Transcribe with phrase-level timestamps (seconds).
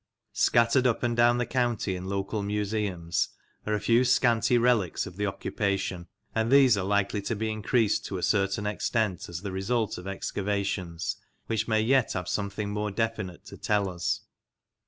[0.33, 3.29] Scattered up and down the county in the local museums
[3.67, 8.03] are a few scanty relics of the occupation, and these are likely to be increased
[8.07, 12.89] to a certain extent as the result of excavations, which may yet have something more
[12.89, 14.21] definite to tell us.